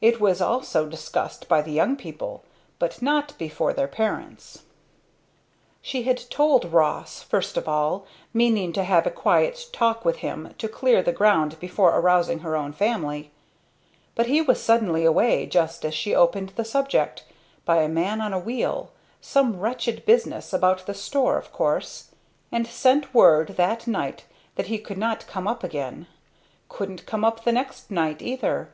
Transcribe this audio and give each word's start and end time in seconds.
It 0.00 0.20
was 0.20 0.40
also 0.40 0.86
discussed 0.86 1.48
by 1.48 1.60
the 1.60 1.72
young 1.72 1.96
people, 1.96 2.44
but 2.78 3.02
not 3.02 3.36
before 3.36 3.72
their 3.72 3.88
parents. 3.88 4.62
She 5.82 6.04
had 6.04 6.30
told 6.30 6.72
Ross, 6.72 7.20
first 7.20 7.56
of 7.56 7.66
all, 7.66 8.06
meaning 8.32 8.72
to 8.74 8.84
have 8.84 9.08
a 9.08 9.10
quiet 9.10 9.66
talk 9.72 10.04
with 10.04 10.18
him 10.18 10.54
to 10.58 10.68
clear 10.68 11.02
the 11.02 11.10
ground 11.10 11.58
before 11.58 11.98
arousing 11.98 12.38
her 12.38 12.54
own 12.54 12.72
family; 12.72 13.32
but 14.14 14.26
he 14.26 14.40
was 14.40 14.62
suddenly 14.62 15.04
away 15.04 15.46
just 15.46 15.84
as 15.84 15.94
she 15.94 16.14
opened 16.14 16.50
the 16.50 16.64
subject, 16.64 17.24
by 17.64 17.82
a 17.82 17.88
man 17.88 18.20
on 18.20 18.32
a 18.32 18.38
wheel 18.38 18.92
some 19.20 19.58
wretched 19.58 20.06
business 20.06 20.52
about 20.52 20.86
the 20.86 20.94
store 20.94 21.36
of 21.38 21.50
course 21.52 22.10
and 22.52 22.68
sent 22.68 23.12
word 23.12 23.56
that 23.56 23.88
night 23.88 24.26
that 24.54 24.68
he 24.68 24.78
could 24.78 24.96
not 24.96 25.26
come 25.26 25.48
up 25.48 25.64
again. 25.64 26.06
Couldn't 26.68 27.04
come 27.04 27.24
up 27.24 27.42
the 27.42 27.50
next 27.50 27.90
night 27.90 28.22
either. 28.22 28.72